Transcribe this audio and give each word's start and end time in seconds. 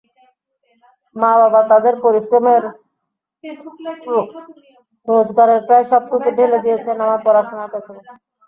মা-বাবা 1.15 1.61
তাঁদের 1.69 1.95
পরিশ্রমের 2.03 2.63
রোজগারের 5.07 5.61
প্রায় 5.67 5.85
সবটুকু 5.91 6.29
ঢেলে 6.37 6.57
দিয়েছেন 6.65 6.95
আমার 7.05 7.19
পড়াশোনার 7.25 7.69
পেছনে। 7.73 8.01